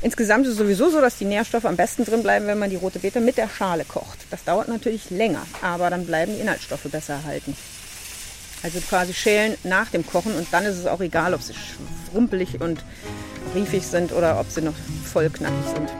[0.00, 2.76] Insgesamt ist es sowieso so, dass die Nährstoffe am besten drin bleiben, wenn man die
[2.76, 4.18] rote Beete mit der Schale kocht.
[4.30, 7.56] Das dauert natürlich länger, aber dann bleiben die Inhaltsstoffe besser erhalten.
[8.62, 12.60] Also quasi schälen nach dem Kochen und dann ist es auch egal, ob sie schrumpelig
[12.60, 12.84] und
[13.54, 15.90] riefig sind oder ob sie noch voll knackig sind.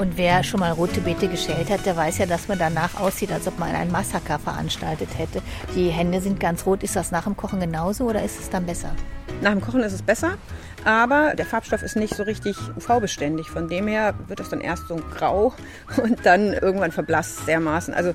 [0.00, 3.32] Und wer schon mal rote Beete geschält hat, der weiß ja, dass man danach aussieht,
[3.32, 5.42] als ob man ein Massaker veranstaltet hätte.
[5.74, 6.84] Die Hände sind ganz rot.
[6.84, 8.94] Ist das nach dem Kochen genauso oder ist es dann besser?
[9.40, 10.36] Nach dem Kochen ist es besser,
[10.84, 13.50] aber der Farbstoff ist nicht so richtig UV-beständig.
[13.50, 15.52] Von dem her wird es dann erst so grau
[16.02, 17.92] und dann irgendwann verblasst dermaßen.
[17.92, 18.14] Also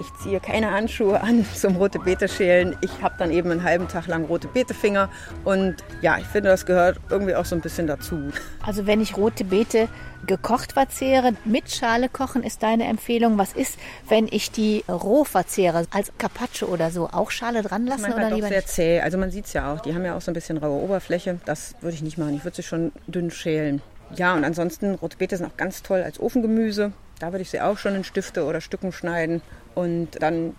[0.00, 2.76] ich ziehe keine Handschuhe an zum rote Beete schälen.
[2.80, 5.08] Ich habe dann eben einen halben Tag lang rote Beete-Finger.
[5.44, 8.30] Und ja, ich finde, das gehört irgendwie auch so ein bisschen dazu.
[8.64, 9.88] Also wenn ich rote Beete
[10.26, 13.38] gekocht verzehre, mit Schale kochen ist deine Empfehlung.
[13.38, 18.02] Was ist, wenn ich die roh verzehre, als Carpaccio oder so, auch Schale dran lassen
[18.02, 18.68] Manchmal oder doch lieber sehr nicht?
[18.68, 19.00] zäh.
[19.00, 19.80] Also man sieht es ja auch.
[19.80, 21.38] Die haben ja auch so ein bisschen raue Oberfläche.
[21.44, 22.34] Das würde ich nicht machen.
[22.34, 23.82] Ich würde sie schon dünn schälen.
[24.14, 26.92] Ja, und ansonsten, rote Beete sind auch ganz toll als Ofengemüse.
[27.20, 29.42] Da würde ich sie auch schon in Stifte oder Stücken schneiden.
[29.76, 30.56] Und dann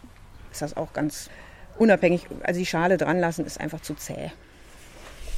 [0.51, 1.29] ist das auch ganz
[1.77, 2.27] unabhängig.
[2.43, 4.31] Also die Schale dran lassen ist einfach zu zäh.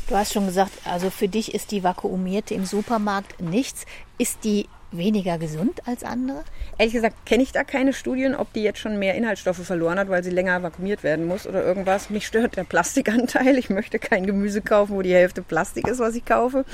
[0.08, 3.86] Du hast schon gesagt, also für dich ist die vakuumierte im Supermarkt nichts.
[4.18, 6.44] Ist die weniger gesund als andere?
[6.78, 10.10] Ehrlich gesagt kenne ich da keine Studien, ob die jetzt schon mehr Inhaltsstoffe verloren hat,
[10.10, 12.10] weil sie länger vakuumiert werden muss oder irgendwas.
[12.10, 13.58] Mich stört der Plastikanteil.
[13.58, 16.66] Ich möchte kein Gemüse kaufen, wo die Hälfte Plastik ist, was ich kaufe.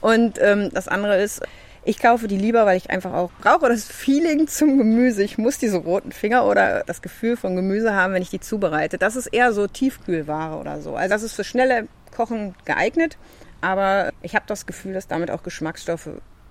[0.00, 1.42] Und ähm, das andere ist,
[1.88, 5.22] ich kaufe die lieber, weil ich einfach auch brauche das Feeling zum Gemüse.
[5.22, 8.98] Ich muss diese roten Finger oder das Gefühl von Gemüse haben, wenn ich die zubereite.
[8.98, 10.96] Das ist eher so Tiefkühlware oder so.
[10.96, 13.16] Also das ist für schnelle Kochen geeignet.
[13.62, 16.10] Aber ich habe das Gefühl, dass damit auch Geschmacksstoffe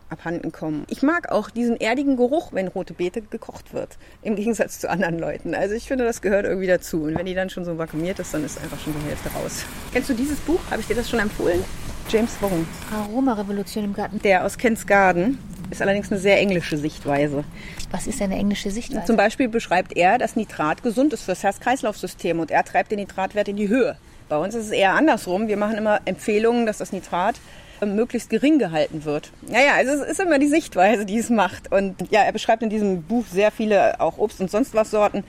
[0.10, 0.86] abhanden kommen.
[0.90, 5.20] Ich mag auch diesen erdigen Geruch, wenn rote Beete gekocht wird, im Gegensatz zu anderen
[5.20, 5.54] Leuten.
[5.54, 7.04] Also ich finde, das gehört irgendwie dazu.
[7.04, 9.66] Und wenn die dann schon so vakuumiert ist, dann ist einfach schon die Hälfte raus.
[9.94, 10.60] Kennst du dieses Buch?
[10.72, 11.64] Habe ich dir das schon empfohlen?
[12.10, 14.22] James Wong, Aromarevolution im Garten.
[14.22, 15.40] der aus Kent's Garden.
[15.70, 17.44] Ist allerdings eine sehr englische Sichtweise.
[17.92, 19.06] Was ist eine englische Sichtweise?
[19.06, 23.50] Zum Beispiel beschreibt er, dass Nitrat gesund ist fürs Herz-Kreislauf-System und er treibt den Nitratwert
[23.50, 23.98] in die Höhe.
[24.30, 25.50] Bei uns ist es eher andersrum.
[25.50, 27.36] Wir machen immer Empfehlungen, dass das Nitrat
[27.82, 29.32] ähm, möglichst gering gehalten wird.
[29.42, 31.72] Naja, also es ist immer die Sichtweise, die es macht.
[31.72, 35.26] Und ja, er beschreibt in diesem Buch sehr viele auch Obst- und sonst was Sorten.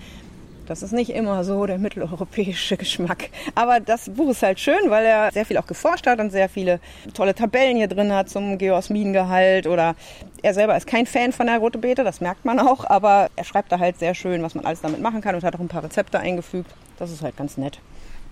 [0.69, 3.31] Das ist nicht immer so der mitteleuropäische Geschmack.
[3.55, 6.51] Aber das Buch ist halt schön, weil er sehr viel auch geforscht hat und sehr
[6.51, 6.79] viele
[7.15, 9.97] tolle Tabellen hier drin hat zum Geosmingehalt oder
[10.43, 13.45] er selber ist kein Fan von der rote Beete, das merkt man auch, aber er
[13.45, 15.69] schreibt da halt sehr schön, was man alles damit machen kann und hat auch ein
[15.69, 16.71] paar Rezepte eingefügt.
[16.99, 17.81] Das ist halt ganz nett.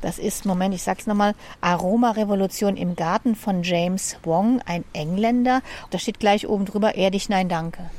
[0.02, 5.62] Das ist, Moment, ich sag's nochmal, Aromarevolution im Garten von James Wong, ein Engländer.
[5.90, 7.90] Da steht gleich oben drüber, erdig, nein, danke.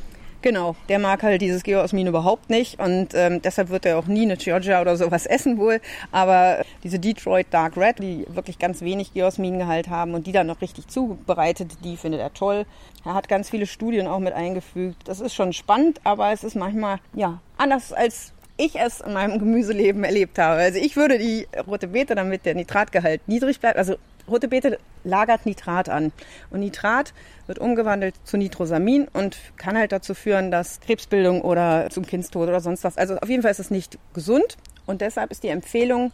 [0.42, 4.22] Genau, der mag halt dieses Geosmin überhaupt nicht und ähm, deshalb wird er auch nie
[4.22, 5.82] eine Georgia oder sowas essen wohl.
[6.12, 10.62] Aber diese Detroit Dark Red, die wirklich ganz wenig Geosmingehalt haben und die dann noch
[10.62, 12.66] richtig zubereitet, die findet er toll.
[13.04, 15.08] Er hat ganz viele Studien auch mit eingefügt.
[15.08, 19.40] Das ist schon spannend, aber es ist manchmal ja anders als ich es in meinem
[19.40, 20.62] Gemüseleben erlebt habe.
[20.62, 23.96] Also ich würde die rote Beete, damit der Nitratgehalt niedrig bleibt, also
[24.30, 26.12] rote Beete lagert Nitrat an.
[26.50, 27.14] Und Nitrat
[27.48, 32.60] wird umgewandelt zu Nitrosamin und kann halt dazu führen, dass Krebsbildung oder zum Kindstod oder
[32.60, 32.98] sonst was.
[32.98, 34.58] Also auf jeden Fall ist es nicht gesund.
[34.86, 36.12] Und deshalb ist die Empfehlung,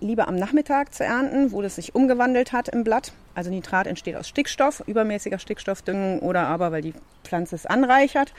[0.00, 3.12] lieber am Nachmittag zu ernten, wo das sich umgewandelt hat im Blatt.
[3.34, 8.32] Also Nitrat entsteht aus Stickstoff, übermäßiger Stickstoffdüngung oder aber weil die Pflanze es anreichert.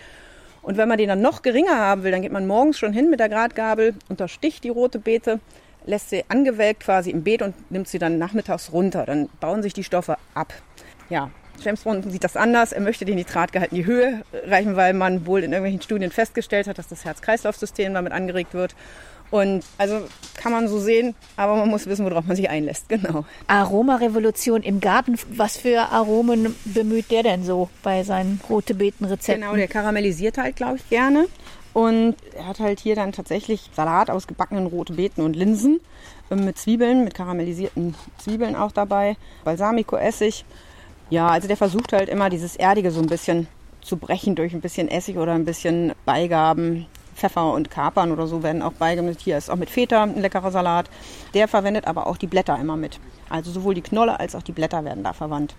[0.61, 3.09] Und wenn man den dann noch geringer haben will, dann geht man morgens schon hin
[3.09, 5.39] mit der Gradgabel, untersticht die rote Beete
[5.85, 9.05] lässt sie angewelkt quasi im Beet und nimmt sie dann nachmittags runter.
[9.05, 10.53] Dann bauen sich die Stoffe ab.
[11.09, 11.29] Ja,
[11.61, 12.71] James Bond sieht das anders.
[12.71, 16.67] Er möchte den Nitratgehalt in die Höhe reichen, weil man wohl in irgendwelchen Studien festgestellt
[16.67, 18.75] hat, dass das Herz-Kreislauf-System damit angeregt wird.
[19.31, 20.01] Und also
[20.35, 22.85] kann man so sehen, aber man muss wissen, worauf man sich einlässt.
[22.95, 23.25] Genau.
[23.47, 25.17] Aromarevolution im Garten.
[25.31, 29.41] Was für Aromen bemüht der denn so bei seinen rote Beeten-Rezepten?
[29.41, 31.27] Genau, der karamellisiert halt, glaube ich, gerne.
[31.75, 35.81] Und er hat halt hier dann tatsächlich Salat aus gebackenen roten Beeten und Linsen
[36.31, 40.45] ähm, mit Zwiebeln, mit karamellisierten Zwiebeln auch dabei, Balsamico-Essig.
[41.09, 43.47] Ja, also der versucht halt immer dieses Erdige so ein bisschen
[43.81, 46.85] zu brechen durch ein bisschen Essig oder ein bisschen Beigaben.
[47.13, 49.19] Pfeffer und Kapern oder so werden auch beigemischt.
[49.19, 50.89] Hier ist auch mit Feta ein leckerer Salat.
[51.33, 53.01] Der verwendet aber auch die Blätter immer mit.
[53.29, 55.55] Also sowohl die Knolle als auch die Blätter werden da verwandt.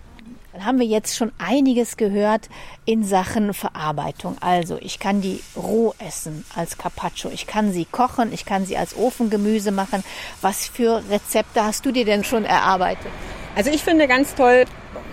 [0.57, 2.49] Dann haben wir jetzt schon einiges gehört
[2.83, 4.37] in Sachen Verarbeitung.
[4.41, 7.29] Also ich kann die roh essen als Carpaccio.
[7.29, 10.03] Ich kann sie kochen, ich kann sie als Ofengemüse machen.
[10.41, 13.11] Was für Rezepte hast du dir denn schon erarbeitet?
[13.55, 14.65] Also ich finde ganz toll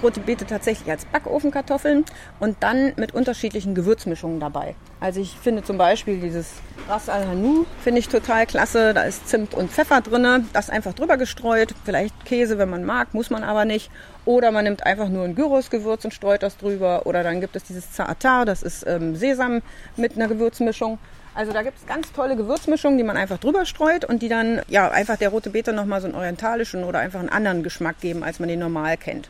[0.04, 2.04] rote Beete tatsächlich als Backofenkartoffeln
[2.38, 4.74] und dann mit unterschiedlichen Gewürzmischungen dabei.
[5.00, 6.52] Also ich finde zum Beispiel dieses
[6.88, 8.92] Ras al Hanout finde ich total klasse.
[8.92, 11.74] Da ist Zimt und Pfeffer drin, das einfach drüber gestreut.
[11.84, 13.90] Vielleicht Käse, wenn man mag, muss man aber nicht.
[14.26, 17.06] Oder man nimmt einfach nur ein Gyros-Gewürz und streut das drüber.
[17.06, 19.62] Oder dann gibt es dieses Zaatar, das ist ähm, Sesam
[19.96, 20.98] mit einer Gewürzmischung.
[21.34, 24.60] Also da gibt es ganz tolle Gewürzmischungen, die man einfach drüber streut und die dann
[24.68, 28.22] ja einfach der rote Beete nochmal so einen orientalischen oder einfach einen anderen Geschmack geben,
[28.22, 29.28] als man den normal kennt.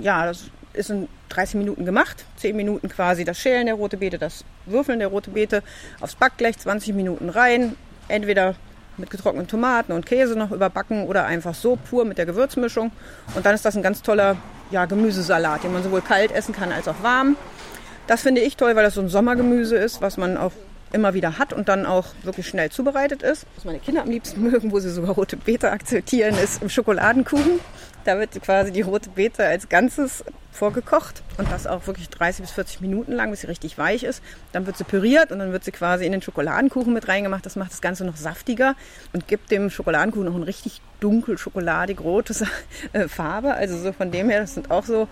[0.00, 2.24] Ja, das ist in 30 Minuten gemacht.
[2.36, 5.62] 10 Minuten quasi das Schälen der rote Beete, das Würfeln der rote Beete
[6.00, 7.76] aufs Backblech, 20 Minuten rein.
[8.08, 8.54] Entweder
[8.98, 12.92] mit getrockneten Tomaten und Käse noch überbacken oder einfach so pur mit der Gewürzmischung.
[13.34, 14.36] Und dann ist das ein ganz toller
[14.70, 17.36] ja, Gemüsesalat, den man sowohl kalt essen kann als auch warm.
[18.06, 20.52] Das finde ich toll, weil das so ein Sommergemüse ist, was man auch
[20.92, 23.46] immer wieder hat und dann auch wirklich schnell zubereitet ist.
[23.56, 27.60] Was meine Kinder am liebsten mögen, wo sie sogar rote Beete akzeptieren, ist im Schokoladenkuchen.
[28.06, 32.52] Da wird quasi die rote Beete als Ganzes vorgekocht und das auch wirklich 30 bis
[32.52, 34.22] 40 Minuten lang, bis sie richtig weich ist.
[34.52, 37.44] Dann wird sie püriert und dann wird sie quasi in den Schokoladenkuchen mit reingemacht.
[37.44, 38.76] Das macht das Ganze noch saftiger
[39.12, 42.32] und gibt dem Schokoladenkuchen noch eine richtig dunkel schokoladig rote
[42.92, 43.54] äh, Farbe.
[43.54, 45.08] Also so von dem her, das sind auch so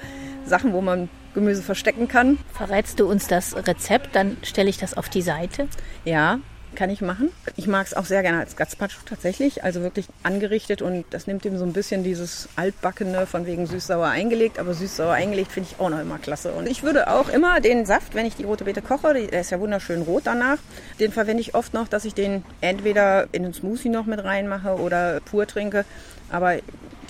[0.47, 2.39] Sachen, wo man Gemüse verstecken kann.
[2.53, 5.67] Verrätst du uns das Rezept, dann stelle ich das auf die Seite.
[6.05, 6.39] Ja,
[6.75, 7.31] kann ich machen.
[7.57, 11.45] Ich mag es auch sehr gerne als Gazpacho tatsächlich, also wirklich angerichtet und das nimmt
[11.45, 15.81] ihm so ein bisschen dieses altbackene von wegen süß-sauer eingelegt, aber süß-sauer eingelegt finde ich
[15.81, 16.53] auch noch immer klasse.
[16.53, 19.51] Und ich würde auch immer den Saft, wenn ich die rote Beete koche, der ist
[19.51, 20.59] ja wunderschön rot danach,
[21.01, 24.77] den verwende ich oft noch, dass ich den entweder in den Smoothie noch mit reinmache
[24.77, 25.85] oder pur trinke,
[26.31, 26.57] aber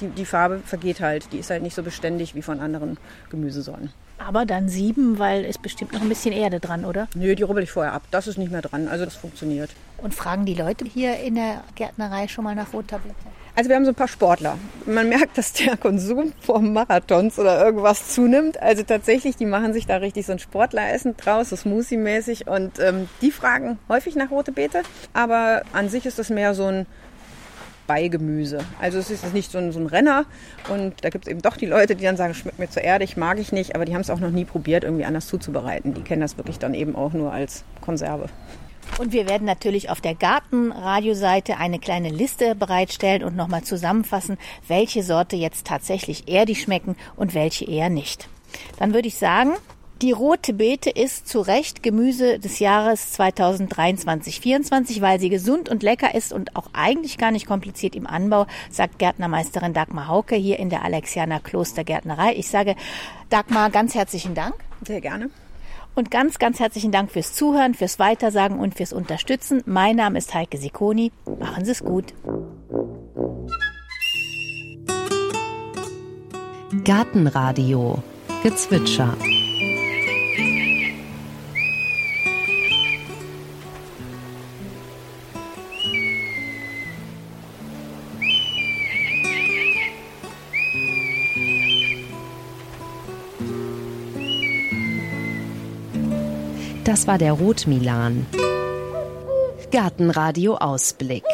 [0.01, 2.99] die, die Farbe vergeht halt, die ist halt nicht so beständig wie von anderen
[3.31, 3.91] Gemüsesorten.
[4.19, 7.09] Aber dann sieben, weil es bestimmt noch ein bisschen Erde dran, oder?
[7.15, 8.03] Nö, die rubbel ich vorher ab.
[8.11, 8.89] Das ist nicht mehr dran.
[8.89, 9.71] Also das funktioniert.
[9.99, 13.17] Und fragen die Leute hier in der Gärtnerei schon mal nach Rottablette?
[13.57, 14.59] Also wir haben so ein paar Sportler.
[14.87, 18.61] Man merkt, dass der Konsum vor Marathons oder irgendwas zunimmt.
[18.61, 22.49] Also tatsächlich, die machen sich da richtig so ein Sportleressen draus, so Smoothie-mäßig.
[22.49, 24.83] Und ähm, die fragen häufig nach rote Beete.
[25.13, 26.87] Aber an sich ist das mehr so ein
[27.87, 28.59] Beigemüse.
[28.81, 30.25] Also es ist nicht so ein, so ein Renner
[30.69, 33.17] und da gibt es eben doch die Leute, die dann sagen, schmeckt mir zu erdig,
[33.17, 35.95] mag ich nicht, aber die haben es auch noch nie probiert, irgendwie anders zuzubereiten.
[35.95, 38.29] Die kennen das wirklich dann eben auch nur als Konserve.
[38.99, 45.03] Und wir werden natürlich auf der Gartenradioseite eine kleine Liste bereitstellen und nochmal zusammenfassen, welche
[45.03, 48.29] Sorte jetzt tatsächlich erdig schmecken und welche eher nicht.
[48.79, 49.55] Dann würde ich sagen,
[50.05, 56.15] die rote Beete ist zu Recht Gemüse des Jahres 2023-24, weil sie gesund und lecker
[56.15, 60.69] ist und auch eigentlich gar nicht kompliziert im Anbau, sagt Gärtnermeisterin Dagmar Hauke hier in
[60.69, 62.35] der Alexianer Klostergärtnerei.
[62.35, 62.77] Ich sage
[63.31, 64.57] Dagmar ganz herzlichen Dank.
[64.87, 65.31] Sehr gerne.
[65.95, 69.63] Und ganz, ganz herzlichen Dank fürs Zuhören, fürs Weitersagen und fürs Unterstützen.
[69.65, 71.13] Mein Name ist Heike Sikoni.
[71.41, 72.13] Machen Sie es gut.
[76.85, 78.03] Gartenradio
[78.43, 79.17] Gezwitscher
[96.95, 98.25] Das war der Rotmilan.
[99.73, 101.25] Gartenradio Ausblick.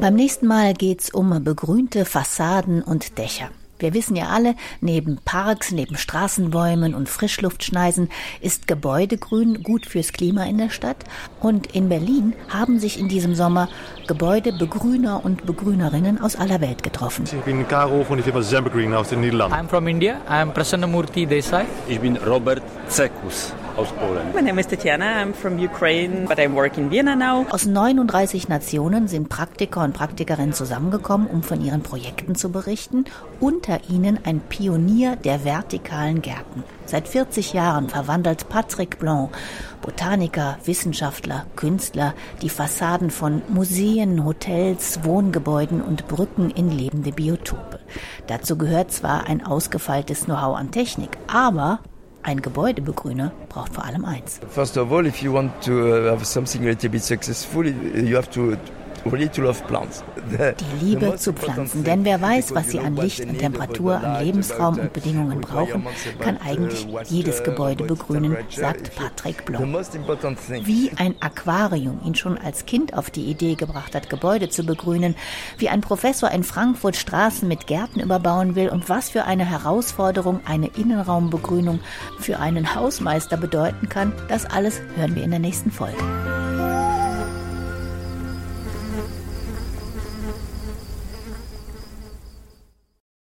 [0.00, 3.50] Beim nächsten Mal geht's um begrünte Fassaden und Dächer.
[3.78, 8.08] Wir wissen ja alle, neben Parks, neben Straßenbäumen und Frischluftschneisen
[8.40, 11.04] ist Gebäudegrün gut fürs Klima in der Stadt.
[11.40, 13.68] Und in Berlin haben sich in diesem Sommer
[14.06, 17.26] Gebäudebegrüner und Begrünerinnen aus aller Welt getroffen.
[17.26, 19.54] Ich bin Caro von der Firma Zembegreen aus den Niederlanden.
[19.54, 20.22] I'm from India.
[20.26, 21.66] I'm Prasanna Murthy Desai.
[21.86, 24.32] Ich bin Robert Zekus aus Polen.
[24.34, 25.22] My name is Tatiana.
[25.22, 27.46] I'm from Ukraine, but I work in Vienna now.
[27.50, 33.04] Aus 39 Nationen sind Praktiker und Praktikerinnen zusammengekommen, um von ihren Projekten zu berichten.
[33.40, 36.64] Unter ihnen ein Pionier der vertikalen Gärten.
[36.86, 39.30] Seit 40 Jahren verwandelt Patrick Blanc,
[39.80, 47.80] Botaniker, Wissenschaftler, Künstler, die Fassaden von Museen, Hotels, Wohngebäuden und Brücken in lebende Biotope.
[48.26, 51.80] Dazu gehört zwar ein ausgefeiltes Know-how an Technik, aber
[52.22, 54.40] ein Gebäudebegrüner braucht vor allem eins.
[54.48, 58.16] First of all, if you want to uh, have something a little bit successful, you
[58.16, 58.56] have to
[59.04, 64.78] die Liebe zu Pflanzen, denn wer weiß, was sie an Licht, an Temperatur, an Lebensraum
[64.78, 65.86] und Bedingungen brauchen,
[66.20, 69.62] kann eigentlich jedes Gebäude begrünen, sagt Patrick Blanc.
[70.64, 75.14] Wie ein Aquarium ihn schon als Kind auf die Idee gebracht hat, Gebäude zu begrünen,
[75.58, 80.40] wie ein Professor in Frankfurt Straßen mit Gärten überbauen will und was für eine Herausforderung
[80.46, 81.80] eine Innenraumbegrünung
[82.18, 86.02] für einen Hausmeister bedeuten kann, das alles hören wir in der nächsten Folge.